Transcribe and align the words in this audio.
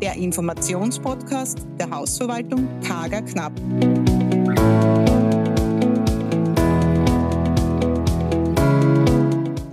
der 0.00 0.16
Informationspodcast 0.16 1.66
der 1.78 1.90
Hausverwaltung 1.90 2.66
Kager 2.80 3.20
Knapp. 3.22 3.52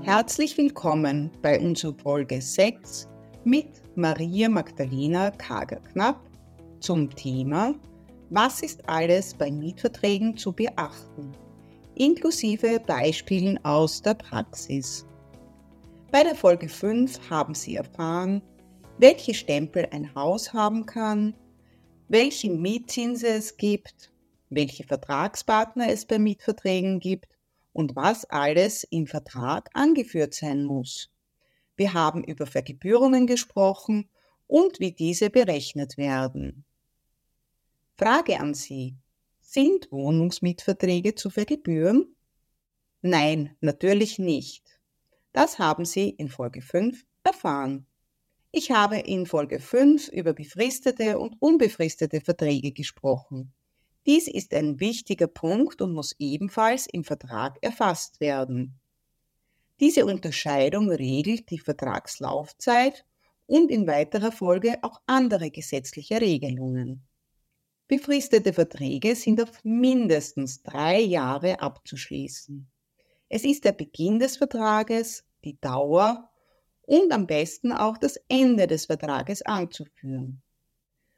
Herzlich 0.04 0.57
willkommen 0.57 1.32
bei 1.41 1.59
unserer 1.59 1.93
Folge 1.93 2.41
6 2.41 3.07
mit 3.45 3.68
Maria 3.95 4.50
Magdalena 4.50 5.32
Kager-Knapp 5.32 6.20
zum 6.82 7.09
Thema 7.16 7.73
Was 8.30 8.62
ist 8.62 8.88
alles 8.89 9.34
bei 9.34 9.50
Mietverträgen 9.50 10.36
zu 10.36 10.52
beachten? 10.52 11.32
inklusive 11.96 12.80
Beispielen 12.86 13.64
aus 13.66 14.02
der 14.02 14.14
Praxis. 14.14 15.05
Bei 16.12 16.23
der 16.23 16.36
Folge 16.36 16.69
5 16.69 17.29
haben 17.29 17.55
Sie 17.55 17.75
erfahren, 17.75 18.41
welche 18.97 19.33
Stempel 19.33 19.87
ein 19.92 20.14
Haus 20.15 20.54
haben 20.54 20.86
kann, 20.86 21.36
welche 22.07 22.50
Mietzinse 22.50 23.28
es 23.28 23.57
gibt, 23.57 24.11
welche 24.50 24.83
Vertragspartner 24.83 25.89
es 25.89 26.06
bei 26.06 26.20
Mietverträgen 26.20 27.00
gibt 27.00 27.28
und 27.73 27.96
was 27.96 28.25
alles 28.25 28.83
im 28.86 29.06
Vertrag 29.06 29.70
angeführt 29.73 30.33
sein 30.33 30.64
muss. 30.64 31.11
Wir 31.75 31.93
haben 31.93 32.23
über 32.23 32.47
Vergebührungen 32.47 33.28
gesprochen 33.28 34.09
und 34.47 34.80
wie 34.80 34.94
diese 34.94 35.30
berechnet 35.30 35.98
werden. 35.98 36.66
Frage 37.95 38.39
an 38.39 38.53
Sie. 38.53 38.95
Sind 39.42 39.92
Wohnungsmietverträge 39.92 41.16
zu 41.16 41.30
vergebühren? 41.30 42.16
Nein, 43.02 43.56
natürlich 43.61 44.20
nicht. 44.20 44.64
Das 45.34 45.59
haben 45.59 45.86
Sie 45.86 46.09
in 46.09 46.30
Folge 46.30 46.61
5 46.61 47.06
erfahren. 47.23 47.86
Ich 48.52 48.72
habe 48.72 48.98
in 49.00 49.26
Folge 49.26 49.59
5 49.59 50.08
über 50.09 50.34
befristete 50.34 51.20
und 51.20 51.36
unbefristete 51.40 52.22
Verträge 52.22 52.72
gesprochen. 52.72 53.53
Dies 54.06 54.28
ist 54.28 54.53
ein 54.53 54.80
wichtiger 54.80 55.28
Punkt 55.28 55.81
und 55.81 55.94
muss 55.94 56.16
ebenfalls 56.17 56.88
im 56.88 57.03
Vertrag 57.03 57.58
erfasst 57.62 58.22
werden. 58.22 58.80
Diese 59.81 60.06
Unterscheidung 60.06 60.90
regelt 60.90 61.50
die 61.52 61.59
Vertragslaufzeit 61.59 63.06
und 63.48 63.70
in 63.70 63.86
weiterer 63.86 64.31
Folge 64.31 64.78
auch 64.81 65.02
andere 65.06 65.52
gesetzliche 65.52 66.22
Regelungen. 66.22 67.06
Befristete 67.88 68.53
Verträge 68.53 69.16
sind 69.16 69.42
auf 69.42 69.64
mindestens 69.64 70.64
drei 70.64 71.00
Jahre 71.00 71.59
abzuschließen. 71.59 72.70
Es 73.30 73.44
ist 73.44 73.66
der 73.66 73.73
Beginn 73.73 74.20
des 74.20 74.38
Vertrages, 74.38 75.25
die 75.44 75.59
Dauer 75.59 76.30
und 76.88 77.12
am 77.12 77.28
besten 77.28 77.72
auch 77.72 77.98
das 77.98 78.18
Ende 78.30 78.66
des 78.66 78.88
Vertrages 78.88 79.44
anzuführen. 79.44 80.42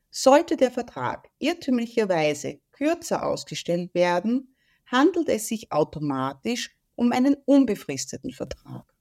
Sollte 0.10 0.58
der 0.58 0.72
Vertrag 0.72 1.30
irrtümlicherweise 1.38 2.60
kürzer 2.72 3.26
ausgestellt 3.26 3.94
werden, 3.94 4.56
handelt 4.88 5.30
es 5.30 5.48
sich 5.48 5.72
automatisch 5.72 6.76
um 6.96 7.12
einen 7.12 7.36
unbefristeten 7.46 8.32
Vertrag. 8.32 8.92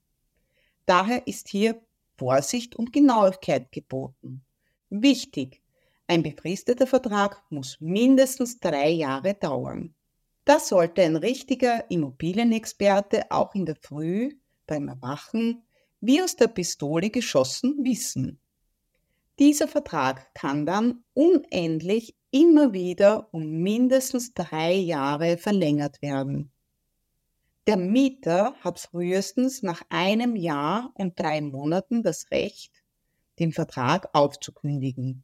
Daher 0.85 1.27
ist 1.27 1.49
hier 1.49 1.81
Vorsicht 2.19 2.77
und 2.77 2.93
Genauigkeit 2.93 3.73
geboten. 3.73 4.45
Wichtig, 4.91 5.63
ein 6.07 6.23
befristeter 6.23 6.87
Vertrag 6.87 7.43
muss 7.51 7.81
mindestens 7.81 8.61
drei 8.61 8.91
Jahre 8.91 9.35
dauern. 9.35 9.95
Das 10.45 10.69
sollte 10.69 11.03
ein 11.03 11.17
richtiger 11.17 11.91
Immobilienexperte 11.91 13.31
auch 13.31 13.55
in 13.55 13.65
der 13.65 13.77
Früh 13.77 14.37
beim 14.67 14.89
Erwachen 14.89 15.63
wie 16.01 16.23
aus 16.23 16.37
der 16.37 16.49
Pistole 16.49 17.11
geschossen 17.11 17.85
wissen. 17.85 18.41
Dieser 19.39 19.69
Vertrag 19.69 20.35
kann 20.35 20.67
dann 20.67 21.05
unendlich 21.15 22.17
immer 22.31 22.72
wieder 22.72 23.33
um 23.33 23.62
mindestens 23.62 24.34
drei 24.34 24.75
Jahre 24.75 25.39
verlängert 25.39 26.03
werden. 26.03 26.50
Der 27.67 27.77
Mieter 27.77 28.55
hat 28.61 28.81
frühestens 28.81 29.62
nach 29.62 29.83
einem 29.89 30.37
Jahr 30.37 30.91
und 30.95 31.19
drei 31.21 31.41
Monaten 31.41 32.03
das 32.03 32.31
Recht, 32.31 32.83
den 33.39 33.53
Vertrag 33.53 34.09
aufzukündigen. 34.15 35.22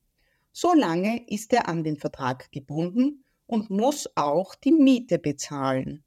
Solange 0.52 1.26
ist 1.26 1.52
er 1.52 1.68
an 1.68 1.82
den 1.82 1.96
Vertrag 1.96 2.52
gebunden 2.52 3.24
und 3.46 3.70
muss 3.70 4.08
auch 4.14 4.54
die 4.54 4.72
Miete 4.72 5.18
bezahlen. 5.18 6.04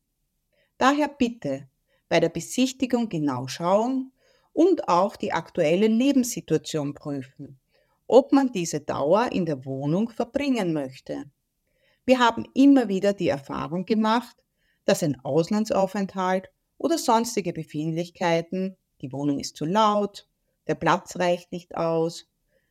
Daher 0.78 1.10
bitte 1.10 1.68
bei 2.08 2.20
der 2.20 2.30
Besichtigung 2.30 3.10
genau 3.10 3.48
schauen 3.48 4.14
und 4.58 4.88
auch 4.90 5.16
die 5.16 5.34
aktuelle 5.34 5.88
Lebenssituation 5.88 6.94
prüfen 6.94 7.60
ob 8.08 8.32
man 8.32 8.52
diese 8.52 8.80
Dauer 8.80 9.32
in 9.32 9.46
der 9.46 9.66
Wohnung 9.66 10.10
verbringen 10.10 10.74
möchte. 10.74 11.26
Wir 12.06 12.20
haben 12.20 12.46
immer 12.54 12.88
wieder 12.88 13.14
die 13.14 13.28
Erfahrung 13.28 13.86
gemacht, 13.86 14.38
dass 14.86 15.04
ein 15.04 15.20
Auslandsaufenthalt 15.24 16.50
oder 16.78 16.98
sonstige 16.98 17.52
Befindlichkeiten, 17.52 18.78
die 19.02 19.12
Wohnung 19.12 19.40
ist 19.40 19.58
zu 19.58 19.66
laut, 19.66 20.28
der 20.68 20.76
Platz 20.76 21.18
reicht 21.18 21.52
nicht 21.52 21.76
aus, 21.76 22.28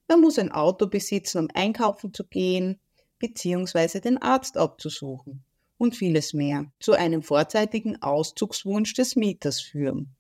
man 0.08 0.20
muss 0.20 0.38
ein 0.38 0.52
Auto 0.52 0.86
besitzen, 0.86 1.38
um 1.38 1.48
einkaufen 1.52 2.14
zu 2.14 2.24
gehen, 2.24 2.80
beziehungsweise 3.18 4.00
den 4.00 4.18
Arzt 4.18 4.56
abzusuchen 4.56 5.44
und 5.78 5.96
vieles 5.96 6.32
mehr 6.32 6.70
zu 6.78 6.92
einem 6.92 7.22
vorzeitigen 7.22 8.00
Auszugswunsch 8.00 8.94
des 8.94 9.16
Mieters 9.16 9.60
führen. 9.60 10.15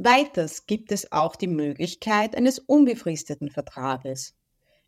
Weiters 0.00 0.66
gibt 0.66 0.92
es 0.92 1.10
auch 1.10 1.34
die 1.34 1.48
Möglichkeit 1.48 2.36
eines 2.36 2.60
unbefristeten 2.60 3.50
Vertrages. 3.50 4.36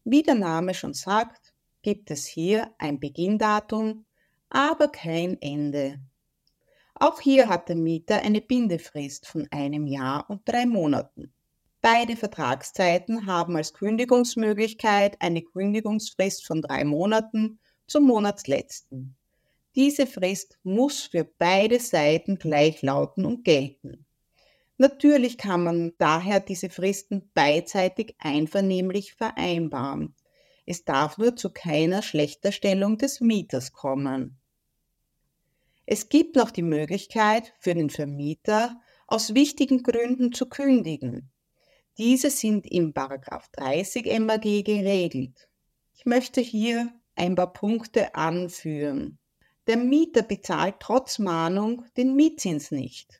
Wie 0.05 0.23
der 0.23 0.37
Name 0.37 0.73
schon 0.73 0.95
sagt, 0.95 1.53
gibt 1.83 2.13
es 2.13 2.27
hier 2.27 2.73
ein 2.79 3.01
Beginndatum, 3.01 4.05
aber 4.51 4.87
kein 4.87 5.37
Ende. 5.43 5.99
Auch 6.95 7.21
hier 7.21 7.49
hat 7.49 7.69
der 7.69 7.75
Mieter 7.75 8.23
eine 8.23 8.41
Bindefrist 8.41 9.27
von 9.27 9.49
einem 9.51 9.89
Jahr 9.89 10.31
und 10.31 10.43
drei 10.49 10.65
Monaten. 10.65 11.33
Beide 11.81 12.15
Vertragszeiten 12.15 13.27
haben 13.27 13.57
als 13.57 13.75
Kündigungsmöglichkeit 13.75 15.21
eine 15.21 15.43
Kündigungsfrist 15.43 16.47
von 16.47 16.63
drei 16.63 16.85
Monaten 16.85 17.59
zum 17.89 18.05
Monatsletzten. 18.05 19.17
Diese 19.75 20.07
Frist 20.07 20.57
muss 20.63 21.01
für 21.01 21.25
beide 21.25 21.81
Seiten 21.81 22.39
gleich 22.39 22.81
lauten 22.83 23.27
und 23.27 23.43
gelten. 23.43 24.07
Natürlich 24.81 25.37
kann 25.37 25.63
man 25.63 25.93
daher 25.99 26.41
diese 26.41 26.71
Fristen 26.71 27.31
beidseitig 27.35 28.15
einvernehmlich 28.19 29.13
vereinbaren. 29.13 30.15
Es 30.65 30.87
darf 30.87 31.19
nur 31.19 31.37
zu 31.37 31.51
keiner 31.51 32.01
Schlechterstellung 32.01 32.97
des 32.97 33.21
Mieters 33.21 33.73
kommen. 33.73 34.41
Es 35.85 36.09
gibt 36.09 36.35
noch 36.35 36.51
die 36.51 36.63
Möglichkeit 36.63 37.53
für 37.59 37.75
den 37.75 37.91
Vermieter, 37.91 38.81
aus 39.07 39.35
wichtigen 39.35 39.83
Gründen 39.83 40.33
zu 40.33 40.49
kündigen. 40.49 41.31
Diese 41.99 42.31
sind 42.31 42.67
im 42.67 42.95
30 42.95 44.19
MAG 44.19 44.65
geregelt. 44.65 45.51
Ich 45.93 46.07
möchte 46.07 46.41
hier 46.41 46.91
ein 47.17 47.35
paar 47.35 47.53
Punkte 47.53 48.15
anführen. 48.15 49.19
Der 49.67 49.77
Mieter 49.77 50.23
bezahlt 50.23 50.77
trotz 50.81 51.19
Mahnung 51.19 51.85
den 51.99 52.17
Mietzins 52.17 52.71
nicht. 52.71 53.20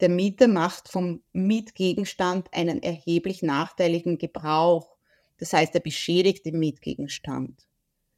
Der 0.00 0.08
Mieter 0.08 0.48
macht 0.48 0.88
vom 0.88 1.22
Mietgegenstand 1.34 2.48
einen 2.54 2.82
erheblich 2.82 3.42
nachteiligen 3.42 4.16
Gebrauch. 4.16 4.96
Das 5.36 5.52
heißt, 5.52 5.74
er 5.74 5.80
beschädigt 5.80 6.46
den 6.46 6.58
Mietgegenstand. 6.58 7.66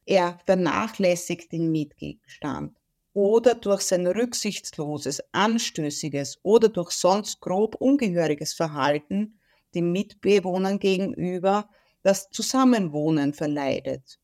Er 0.05 0.39
vernachlässigt 0.45 1.51
den 1.51 1.71
Mietgegenstand 1.71 2.77
oder 3.13 3.55
durch 3.55 3.81
sein 3.81 4.07
rücksichtsloses, 4.07 5.21
anstößiges 5.33 6.39
oder 6.43 6.69
durch 6.69 6.91
sonst 6.91 7.41
grob 7.41 7.75
ungehöriges 7.75 8.53
Verhalten 8.53 9.39
den 9.75 9.91
Mitbewohnern 9.91 10.79
gegenüber 10.79 11.69
das 12.01 12.29
Zusammenwohnen 12.29 13.33
verleidet. 13.33 14.19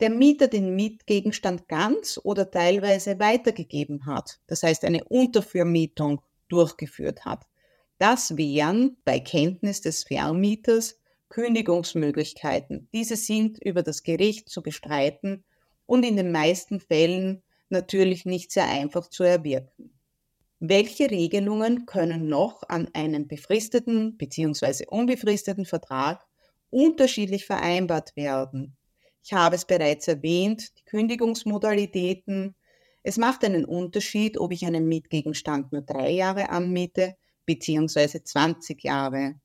Der 0.00 0.10
Mieter 0.10 0.48
den 0.48 0.74
Mietgegenstand 0.74 1.68
ganz 1.68 2.18
oder 2.22 2.50
teilweise 2.50 3.18
weitergegeben 3.18 4.06
hat, 4.06 4.40
das 4.46 4.62
heißt 4.62 4.84
eine 4.84 5.04
Untervermietung 5.04 6.22
durchgeführt 6.50 7.24
hat. 7.24 7.46
Das 7.98 8.36
wären 8.36 8.96
bei 9.04 9.20
Kenntnis 9.20 9.80
des 9.80 10.04
Vermieters 10.04 10.98
Kündigungsmöglichkeiten. 11.28 12.88
Diese 12.92 13.16
sind 13.16 13.62
über 13.62 13.82
das 13.82 14.02
Gericht 14.02 14.48
zu 14.48 14.62
bestreiten 14.62 15.44
und 15.86 16.04
in 16.04 16.16
den 16.16 16.32
meisten 16.32 16.80
Fällen 16.80 17.42
natürlich 17.68 18.24
nicht 18.24 18.52
sehr 18.52 18.68
einfach 18.68 19.08
zu 19.08 19.22
erwirken. 19.22 19.92
Welche 20.58 21.10
Regelungen 21.10 21.86
können 21.86 22.28
noch 22.28 22.62
an 22.68 22.88
einen 22.92 23.28
befristeten 23.28 24.16
bzw. 24.18 24.86
unbefristeten 24.88 25.64
Vertrag 25.64 26.26
unterschiedlich 26.68 27.46
vereinbart 27.46 28.14
werden? 28.16 28.76
Ich 29.22 29.32
habe 29.32 29.56
es 29.56 29.64
bereits 29.64 30.08
erwähnt, 30.08 30.78
die 30.78 30.84
Kündigungsmodalitäten, 30.84 32.56
es 33.02 33.16
macht 33.16 33.44
einen 33.44 33.64
Unterschied, 33.64 34.38
ob 34.38 34.52
ich 34.52 34.66
einen 34.66 34.86
Mietgegenstand 34.88 35.72
nur 35.72 35.82
drei 35.82 36.10
Jahre 36.10 36.50
anmiete 36.50 37.16
beziehungsweise 37.46 38.22
20 38.22 38.84
Jahre. 38.84 39.40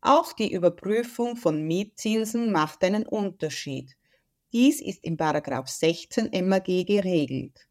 Auch 0.00 0.32
die 0.32 0.52
Überprüfung 0.52 1.36
von 1.36 1.66
Mietzinsen 1.66 2.52
macht 2.52 2.84
einen 2.84 3.06
Unterschied. 3.06 3.96
Dies 4.52 4.80
ist 4.80 5.02
im 5.02 5.16
16 5.18 6.30
MAG 6.48 6.66
geregelt. 6.66 7.66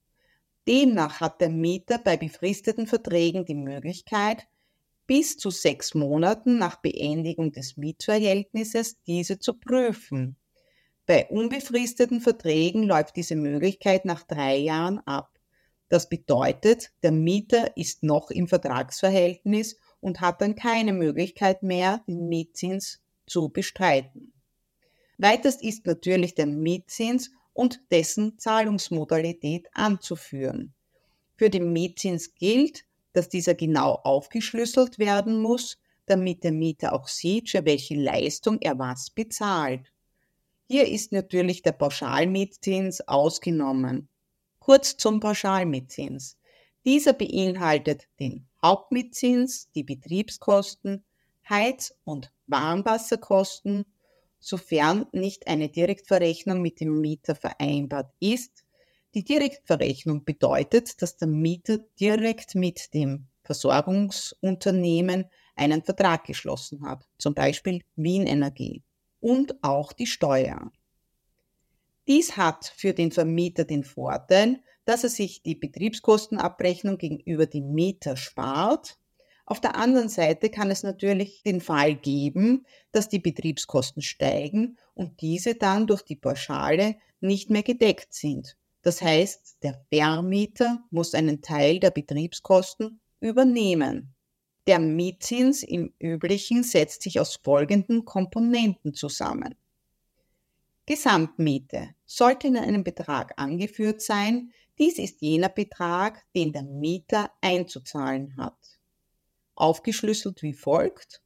Demnach 0.67 1.21
hat 1.21 1.39
der 1.41 1.49
Mieter 1.49 1.99
bei 1.99 2.17
befristeten 2.17 2.87
Verträgen 2.87 3.45
die 3.45 3.55
Möglichkeit, 3.55 4.47
bis 5.07 5.37
zu 5.37 5.51
sechs 5.51 5.93
Monaten 5.93 6.57
nach 6.57 6.77
Beendigung 6.77 7.51
des 7.51 7.77
Mietverhältnisses 7.77 9.01
diese 9.03 9.39
zu 9.39 9.53
prüfen. 9.53 10.35
Bei 11.05 11.27
unbefristeten 11.27 12.19
Verträgen 12.19 12.83
läuft 12.83 13.15
diese 13.15 13.35
Möglichkeit 13.35 14.05
nach 14.05 14.23
drei 14.23 14.57
Jahren 14.57 14.99
ab. 15.05 15.39
Das 15.87 16.09
bedeutet, 16.09 16.91
der 17.03 17.11
Mieter 17.11 17.77
ist 17.77 18.01
noch 18.01 18.31
im 18.31 18.47
Vertragsverhältnis 18.47 19.77
und 19.99 20.19
hat 20.19 20.41
dann 20.41 20.55
keine 20.55 20.93
Möglichkeit 20.93 21.61
mehr, 21.61 22.03
den 22.07 22.27
Mietzins 22.27 23.01
zu 23.27 23.49
bestreiten. 23.49 24.33
Weiters 25.17 25.61
ist 25.61 25.85
natürlich 25.85 26.33
der 26.33 26.47
Mietzins 26.47 27.31
und 27.53 27.81
dessen 27.91 28.37
Zahlungsmodalität 28.39 29.67
anzuführen. 29.73 30.73
Für 31.37 31.49
den 31.49 31.71
Mietzins 31.71 32.33
gilt, 32.33 32.85
dass 33.13 33.29
dieser 33.29 33.53
genau 33.53 33.93
aufgeschlüsselt 34.03 34.99
werden 34.99 35.41
muss, 35.41 35.77
damit 36.05 36.43
der 36.43 36.51
Mieter 36.51 36.93
auch 36.93 37.07
sieht, 37.07 37.49
für 37.49 37.63
welche 37.63 37.95
Leistung 37.95 38.59
er 38.59 38.77
was 38.77 39.09
bezahlt. 39.09 39.91
Hier 40.67 40.87
ist 40.87 41.11
natürlich 41.11 41.61
der 41.61 41.73
Pauschalmietzins 41.73 43.07
ausgenommen. 43.07 44.09
Kurz 44.57 44.97
zum 44.97 45.19
Pauschalmietzins. 45.19 46.39
Dieser 46.85 47.13
beinhaltet 47.13 48.07
den 48.19 48.47
Hauptmietzins, 48.63 49.69
die 49.75 49.83
Betriebskosten, 49.83 51.05
Heiz- 51.47 51.93
und 52.03 52.31
Warmwasserkosten, 52.47 53.85
sofern 54.39 55.05
nicht 55.11 55.45
eine 55.45 55.69
Direktverrechnung 55.69 56.63
mit 56.63 56.79
dem 56.79 56.99
Mieter 56.99 57.35
vereinbart 57.35 58.11
ist. 58.19 58.65
Die 59.13 59.23
Direktverrechnung 59.23 60.25
bedeutet, 60.25 60.99
dass 61.03 61.15
der 61.17 61.27
Mieter 61.27 61.77
direkt 61.99 62.55
mit 62.55 62.91
dem 62.95 63.27
Versorgungsunternehmen 63.43 65.25
einen 65.55 65.83
Vertrag 65.83 66.23
geschlossen 66.23 66.81
hat, 66.89 67.07
zum 67.19 67.35
Beispiel 67.35 67.83
Wien 67.95 68.25
Energie 68.25 68.81
und 69.25 69.63
auch 69.63 69.91
die 69.91 70.05
Steuer. 70.05 70.71
Dies 72.07 72.37
hat 72.37 72.71
für 72.77 72.93
den 72.93 73.11
Vermieter 73.11 73.65
den 73.65 73.83
Vorteil, 73.83 74.61
dass 74.85 75.03
er 75.03 75.09
sich 75.09 75.41
die 75.41 75.55
Betriebskostenabrechnung 75.55 76.99
gegenüber 76.99 77.47
dem 77.47 77.73
Mieter 77.73 78.17
spart. 78.17 78.99
Auf 79.47 79.59
der 79.59 79.77
anderen 79.77 80.09
Seite 80.09 80.51
kann 80.51 80.69
es 80.69 80.83
natürlich 80.83 81.41
den 81.41 81.59
Fall 81.59 81.95
geben, 81.95 82.67
dass 82.91 83.09
die 83.09 83.17
Betriebskosten 83.17 84.03
steigen 84.03 84.77
und 84.93 85.21
diese 85.21 85.55
dann 85.55 85.87
durch 85.87 86.03
die 86.03 86.17
Pauschale 86.17 86.97
nicht 87.19 87.49
mehr 87.49 87.63
gedeckt 87.63 88.13
sind. 88.13 88.55
Das 88.83 89.01
heißt, 89.01 89.63
der 89.63 89.83
Vermieter 89.91 90.83
muss 90.91 91.15
einen 91.15 91.41
Teil 91.41 91.79
der 91.79 91.89
Betriebskosten 91.89 93.01
übernehmen. 93.21 94.14
Der 94.67 94.79
Mietzins 94.79 95.61
im 95.61 95.93
Üblichen 95.99 96.63
setzt 96.63 97.03
sich 97.03 97.19
aus 97.19 97.35
folgenden 97.35 98.03
Komponenten 98.03 98.95
zusammen. 98.95 99.55
Gesamtmiete 100.87 101.95
sollte 102.05 102.47
in 102.47 102.57
einem 102.57 102.83
Betrag 102.83 103.33
angeführt 103.37 104.01
sein. 104.01 104.51
Dies 104.79 104.97
ist 104.97 105.21
jener 105.21 105.49
Betrag, 105.49 106.23
den 106.35 106.51
der 106.51 106.63
Mieter 106.63 107.31
einzuzahlen 107.41 108.35
hat. 108.37 108.57
Aufgeschlüsselt 109.53 110.41
wie 110.41 110.53
folgt. 110.53 111.21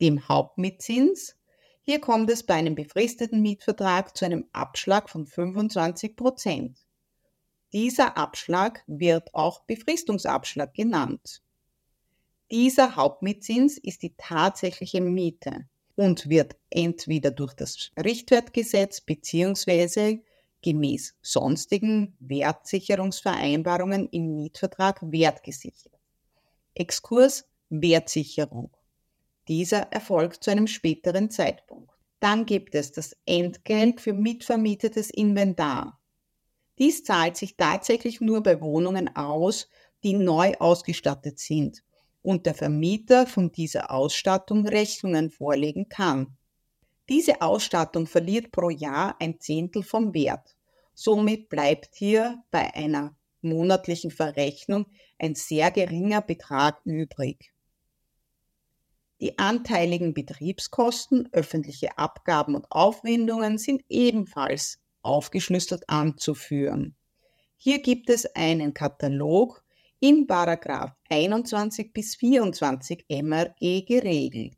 Dem 0.00 0.28
Hauptmietzins. 0.28 1.36
Hier 1.82 2.00
kommt 2.00 2.30
es 2.30 2.44
bei 2.44 2.54
einem 2.54 2.76
befristeten 2.76 3.42
Mietvertrag 3.42 4.16
zu 4.16 4.24
einem 4.24 4.48
Abschlag 4.52 5.10
von 5.10 5.26
25 5.26 6.14
Prozent. 6.14 6.78
Dieser 7.72 8.16
Abschlag 8.16 8.84
wird 8.86 9.34
auch 9.34 9.64
Befristungsabschlag 9.64 10.72
genannt. 10.72 11.42
Dieser 12.50 12.96
Hauptmietzins 12.96 13.78
ist 13.78 14.02
die 14.02 14.16
tatsächliche 14.16 15.00
Miete 15.00 15.68
und 15.94 16.28
wird 16.28 16.56
entweder 16.68 17.30
durch 17.30 17.54
das 17.54 17.92
Richtwertgesetz 17.96 19.00
bzw. 19.02 20.18
gemäß 20.60 21.14
sonstigen 21.22 22.16
Wertsicherungsvereinbarungen 22.18 24.08
im 24.08 24.34
Mietvertrag 24.34 25.00
wertgesichert. 25.00 25.92
Exkurs 26.74 27.48
Wertsicherung. 27.68 28.76
Dieser 29.46 29.82
erfolgt 29.92 30.42
zu 30.42 30.50
einem 30.50 30.66
späteren 30.66 31.30
Zeitpunkt. 31.30 31.92
Dann 32.18 32.46
gibt 32.46 32.74
es 32.74 32.90
das 32.90 33.16
Entgelt 33.26 34.00
für 34.00 34.12
mitvermietetes 34.12 35.10
Inventar. 35.10 36.00
Dies 36.80 37.04
zahlt 37.04 37.36
sich 37.36 37.56
tatsächlich 37.56 38.20
nur 38.20 38.42
bei 38.42 38.60
Wohnungen 38.60 39.14
aus, 39.14 39.68
die 40.02 40.14
neu 40.14 40.54
ausgestattet 40.58 41.38
sind 41.38 41.84
und 42.22 42.46
der 42.46 42.54
Vermieter 42.54 43.26
von 43.26 43.52
dieser 43.52 43.90
Ausstattung 43.90 44.66
Rechnungen 44.66 45.30
vorlegen 45.30 45.88
kann. 45.88 46.36
Diese 47.08 47.42
Ausstattung 47.42 48.06
verliert 48.06 48.52
pro 48.52 48.70
Jahr 48.70 49.16
ein 49.20 49.40
Zehntel 49.40 49.82
vom 49.82 50.14
Wert. 50.14 50.56
Somit 50.94 51.48
bleibt 51.48 51.94
hier 51.94 52.42
bei 52.50 52.74
einer 52.74 53.16
monatlichen 53.42 54.10
Verrechnung 54.10 54.86
ein 55.18 55.34
sehr 55.34 55.70
geringer 55.70 56.20
Betrag 56.20 56.80
übrig. 56.84 57.52
Die 59.20 59.38
anteiligen 59.38 60.14
Betriebskosten, 60.14 61.28
öffentliche 61.32 61.98
Abgaben 61.98 62.54
und 62.54 62.70
Aufwendungen 62.70 63.58
sind 63.58 63.84
ebenfalls 63.88 64.78
aufgeschlüsselt 65.02 65.88
anzuführen. 65.88 66.96
Hier 67.56 67.82
gibt 67.82 68.08
es 68.08 68.34
einen 68.34 68.72
Katalog 68.72 69.62
in 70.00 70.26
Paragraph 70.26 70.92
21 71.10 71.92
bis 71.92 72.16
24 72.16 73.04
MRG 73.08 73.84
geregelt. 73.86 74.56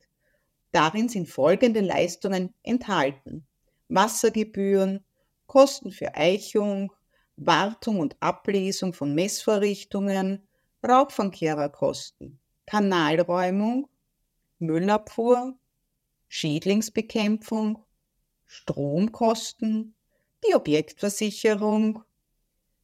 Darin 0.70 1.08
sind 1.08 1.28
folgende 1.28 1.80
Leistungen 1.80 2.54
enthalten. 2.62 3.46
Wassergebühren, 3.88 5.04
Kosten 5.46 5.90
für 5.90 6.14
Eichung, 6.14 6.92
Wartung 7.36 7.98
und 7.98 8.16
Ablesung 8.20 8.92
von 8.92 9.14
Messvorrichtungen, 9.14 10.46
Rauchfangkehrerkosten, 10.86 12.38
Kanalräumung, 12.66 13.88
Müllabfuhr, 14.60 15.54
Schädlingsbekämpfung, 16.28 17.84
Stromkosten, 18.46 19.94
die 20.46 20.54
Objektversicherung, 20.54 22.04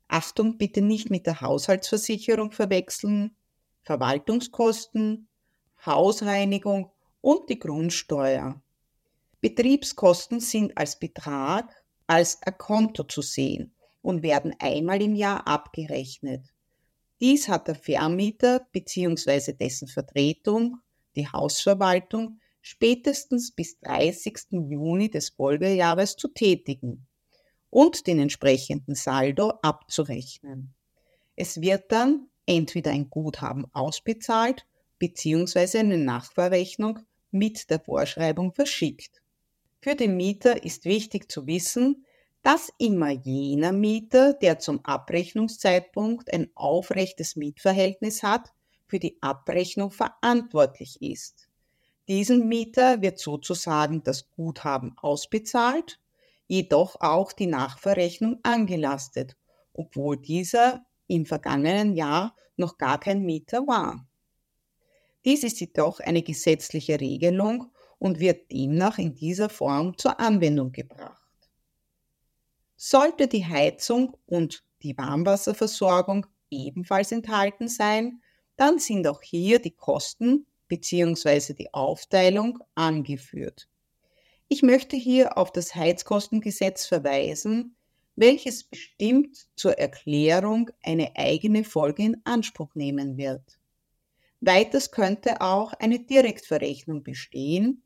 Achtung, 0.08 0.56
bitte 0.56 0.80
nicht 0.80 1.10
mit 1.10 1.26
der 1.26 1.42
Haushaltsversicherung 1.42 2.50
verwechseln, 2.50 3.36
Verwaltungskosten, 3.82 5.28
Hausreinigung 5.84 6.90
und 7.20 7.48
die 7.50 7.58
Grundsteuer. 7.58 8.60
Betriebskosten 9.40 10.40
sind 10.40 10.76
als 10.76 10.98
Betrag 10.98 11.70
als 12.06 12.40
Konto 12.56 13.04
zu 13.04 13.20
sehen 13.20 13.74
und 14.00 14.22
werden 14.22 14.54
einmal 14.58 15.02
im 15.02 15.14
Jahr 15.14 15.46
abgerechnet. 15.46 16.46
Dies 17.20 17.48
hat 17.48 17.68
der 17.68 17.74
Vermieter 17.74 18.66
bzw. 18.72 19.52
dessen 19.52 19.88
Vertretung, 19.88 20.78
die 21.16 21.28
Hausverwaltung, 21.28 22.40
spätestens 22.62 23.52
bis 23.52 23.78
30. 23.80 24.52
Juni 24.52 25.10
des 25.10 25.30
Folgejahres 25.30 26.16
zu 26.16 26.28
tätigen 26.28 27.07
und 27.70 28.06
den 28.06 28.18
entsprechenden 28.18 28.94
Saldo 28.94 29.52
abzurechnen. 29.62 30.74
Es 31.36 31.60
wird 31.60 31.92
dann 31.92 32.28
entweder 32.46 32.90
ein 32.90 33.10
Guthaben 33.10 33.66
ausbezahlt 33.72 34.66
bzw. 34.98 35.78
eine 35.78 35.98
Nachverrechnung 35.98 37.00
mit 37.30 37.70
der 37.70 37.80
Vorschreibung 37.80 38.52
verschickt. 38.52 39.22
Für 39.80 39.94
den 39.94 40.16
Mieter 40.16 40.64
ist 40.64 40.84
wichtig 40.84 41.30
zu 41.30 41.46
wissen, 41.46 42.04
dass 42.42 42.72
immer 42.78 43.10
jener 43.10 43.72
Mieter, 43.72 44.32
der 44.32 44.58
zum 44.58 44.84
Abrechnungszeitpunkt 44.84 46.32
ein 46.32 46.50
aufrechtes 46.54 47.36
Mietverhältnis 47.36 48.22
hat, 48.22 48.52
für 48.86 48.98
die 48.98 49.18
Abrechnung 49.20 49.90
verantwortlich 49.90 51.02
ist. 51.02 51.48
Diesem 52.08 52.48
Mieter 52.48 53.02
wird 53.02 53.18
sozusagen 53.18 54.02
das 54.02 54.30
Guthaben 54.30 54.96
ausbezahlt 54.96 56.00
jedoch 56.48 57.00
auch 57.00 57.32
die 57.32 57.46
Nachverrechnung 57.46 58.40
angelastet, 58.42 59.36
obwohl 59.72 60.16
dieser 60.16 60.84
im 61.06 61.24
vergangenen 61.24 61.94
Jahr 61.94 62.34
noch 62.56 62.78
gar 62.78 62.98
kein 62.98 63.22
Mieter 63.22 63.66
war. 63.66 64.06
Dies 65.24 65.44
ist 65.44 65.60
jedoch 65.60 66.00
eine 66.00 66.22
gesetzliche 66.22 67.00
Regelung 67.00 67.70
und 67.98 68.18
wird 68.18 68.50
demnach 68.50 68.98
in 68.98 69.14
dieser 69.14 69.48
Form 69.48 69.96
zur 69.96 70.18
Anwendung 70.18 70.72
gebracht. 70.72 71.22
Sollte 72.76 73.28
die 73.28 73.44
Heizung 73.44 74.16
und 74.26 74.64
die 74.82 74.96
Warmwasserversorgung 74.96 76.26
ebenfalls 76.50 77.12
enthalten 77.12 77.68
sein, 77.68 78.22
dann 78.56 78.78
sind 78.78 79.06
auch 79.06 79.22
hier 79.22 79.58
die 79.58 79.72
Kosten 79.74 80.46
bzw. 80.68 81.54
die 81.54 81.74
Aufteilung 81.74 82.58
angeführt. 82.74 83.68
Ich 84.50 84.62
möchte 84.62 84.96
hier 84.96 85.36
auf 85.36 85.52
das 85.52 85.74
Heizkostengesetz 85.74 86.86
verweisen, 86.86 87.76
welches 88.16 88.64
bestimmt 88.64 89.46
zur 89.56 89.78
Erklärung 89.78 90.70
eine 90.82 91.14
eigene 91.16 91.64
Folge 91.64 92.02
in 92.02 92.22
Anspruch 92.24 92.74
nehmen 92.74 93.18
wird. 93.18 93.58
Weiters 94.40 94.90
könnte 94.90 95.42
auch 95.42 95.74
eine 95.74 95.98
Direktverrechnung 95.98 97.02
bestehen. 97.02 97.82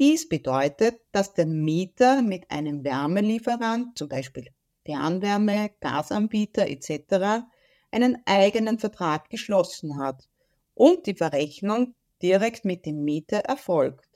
Dies 0.00 0.28
bedeutet, 0.28 1.00
dass 1.12 1.34
der 1.34 1.46
Mieter 1.46 2.22
mit 2.22 2.50
einem 2.50 2.82
Wärmelieferant, 2.82 3.96
zum 3.96 4.08
Beispiel 4.08 4.48
Fernwärme, 4.84 5.70
Gasanbieter 5.80 6.66
etc., 6.66 7.44
einen 7.92 8.18
eigenen 8.24 8.80
Vertrag 8.80 9.30
geschlossen 9.30 9.98
hat 9.98 10.28
und 10.74 11.06
die 11.06 11.14
Verrechnung 11.14 11.94
direkt 12.20 12.64
mit 12.64 12.84
dem 12.84 13.04
Mieter 13.04 13.38
erfolgt. 13.38 14.08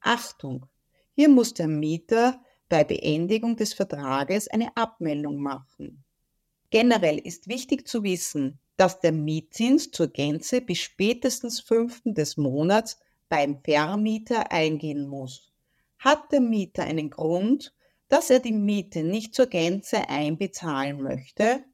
Achtung! 0.00 0.66
Hier 1.14 1.28
muss 1.28 1.54
der 1.54 1.68
Mieter 1.68 2.40
bei 2.68 2.84
Beendigung 2.84 3.56
des 3.56 3.74
Vertrages 3.74 4.48
eine 4.48 4.76
Abmeldung 4.76 5.38
machen. 5.38 6.04
Generell 6.70 7.18
ist 7.18 7.48
wichtig 7.48 7.86
zu 7.86 8.02
wissen, 8.02 8.58
dass 8.76 9.00
der 9.00 9.12
Mietzins 9.12 9.90
zur 9.90 10.08
Gänze 10.08 10.60
bis 10.60 10.78
spätestens 10.78 11.60
5. 11.60 12.02
des 12.06 12.36
Monats 12.36 12.98
beim 13.28 13.60
Vermieter 13.62 14.50
eingehen 14.50 15.06
muss. 15.06 15.52
Hat 15.98 16.32
der 16.32 16.40
Mieter 16.40 16.84
einen 16.84 17.10
Grund, 17.10 17.74
dass 18.08 18.30
er 18.30 18.40
die 18.40 18.52
Miete 18.52 19.02
nicht 19.02 19.34
zur 19.34 19.46
Gänze 19.46 20.08
einbezahlen 20.08 21.02
möchte, 21.02 21.64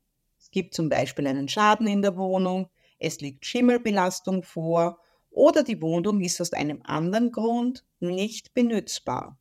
es 0.49 0.52
gibt 0.52 0.73
zum 0.73 0.88
Beispiel 0.88 1.26
einen 1.26 1.49
Schaden 1.49 1.87
in 1.87 2.00
der 2.00 2.16
Wohnung, 2.16 2.71
es 2.99 3.21
liegt 3.21 3.45
Schimmelbelastung 3.45 4.42
vor 4.42 4.99
oder 5.30 5.62
die 5.62 5.80
Wohnung 5.80 6.20
ist 6.20 6.40
aus 6.40 6.52
einem 6.52 6.80
anderen 6.85 7.32
Grund 7.32 7.85
nicht 8.00 8.54
benützbar 8.54 9.38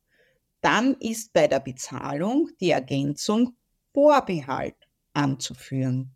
dann 0.60 0.94
ist 0.94 1.32
bei 1.32 1.46
der 1.46 1.60
Bezahlung 1.60 2.50
die 2.60 2.70
Ergänzung 2.70 3.56
Vorbehalt 3.92 4.76
anzuführen. 5.12 6.14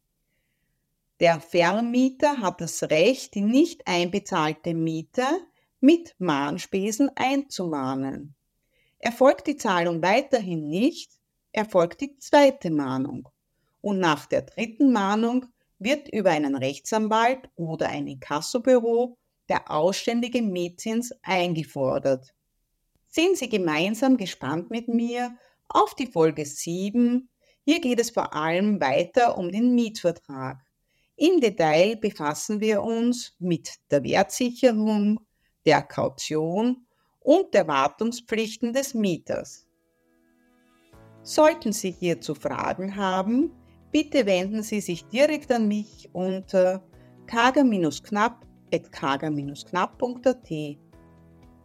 Der 1.20 1.40
Vermieter 1.40 2.38
hat 2.38 2.60
das 2.60 2.82
Recht, 2.84 3.34
die 3.34 3.40
nicht 3.42 3.86
einbezahlte 3.86 4.74
Miete 4.74 5.26
mit 5.80 6.14
Mahnspesen 6.18 7.10
einzumahnen. 7.14 8.34
Erfolgt 8.98 9.46
die 9.46 9.56
Zahlung 9.56 10.02
weiterhin 10.02 10.68
nicht, 10.68 11.12
erfolgt 11.52 12.00
die 12.00 12.18
zweite 12.18 12.70
Mahnung. 12.70 13.28
Und 13.80 13.98
nach 13.98 14.26
der 14.26 14.42
dritten 14.42 14.92
Mahnung 14.92 15.46
wird 15.78 16.08
über 16.12 16.30
einen 16.30 16.54
Rechtsanwalt 16.54 17.50
oder 17.56 17.88
ein 17.88 18.06
Inkassobüro 18.06 19.18
der 19.48 19.70
ausständige 19.70 20.42
Mietzins 20.42 21.12
eingefordert 21.22 22.34
sind 23.12 23.36
Sie 23.36 23.48
gemeinsam 23.50 24.16
gespannt 24.16 24.70
mit 24.70 24.88
mir 24.88 25.36
auf 25.68 25.94
die 25.94 26.06
Folge 26.06 26.46
7. 26.46 27.28
Hier 27.64 27.80
geht 27.80 28.00
es 28.00 28.10
vor 28.10 28.34
allem 28.34 28.80
weiter 28.80 29.36
um 29.36 29.52
den 29.52 29.74
Mietvertrag. 29.74 30.58
Im 31.16 31.38
Detail 31.40 31.96
befassen 31.96 32.60
wir 32.60 32.82
uns 32.82 33.36
mit 33.38 33.68
der 33.90 34.02
Wertsicherung, 34.02 35.20
der 35.66 35.82
Kaution 35.82 36.86
und 37.20 37.52
der 37.52 37.68
Wartungspflichten 37.68 38.72
des 38.72 38.94
Mieters. 38.94 39.66
Sollten 41.22 41.72
Sie 41.72 41.90
hierzu 41.90 42.34
Fragen 42.34 42.96
haben, 42.96 43.52
bitte 43.92 44.24
wenden 44.24 44.62
Sie 44.62 44.80
sich 44.80 45.04
direkt 45.04 45.52
an 45.52 45.68
mich 45.68 46.08
unter 46.14 46.82
kager-knapp.kager-knapp.at. 48.80 50.78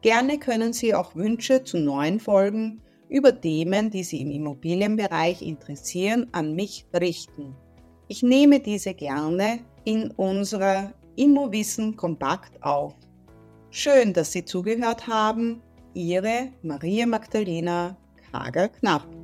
Gerne 0.02 0.38
können 0.40 0.74
Sie 0.74 0.94
auch 0.94 1.16
Wünsche 1.16 1.64
zu 1.64 1.80
neuen 1.80 2.20
Folgen 2.20 2.82
über 3.10 3.40
Themen, 3.40 3.90
die 3.90 4.04
Sie 4.04 4.22
im 4.22 4.32
Immobilienbereich 4.32 5.42
interessieren, 5.42 6.28
an 6.32 6.54
mich 6.54 6.86
richten. 6.94 7.56
Ich 8.08 8.24
nehme 8.24 8.60
diese 8.60 8.94
gerne 8.94 9.60
in 9.86 10.12
unserer 10.12 10.94
Immowissen 11.16 11.96
kompakt 11.96 12.62
auf. 12.64 12.94
Schön, 13.70 14.14
dass 14.14 14.32
Sie 14.32 14.46
zugehört 14.46 15.08
haben. 15.08 15.62
Ihre 15.94 16.52
Maria 16.62 17.06
Magdalena 17.06 17.98
Kager-Knapp. 18.32 19.17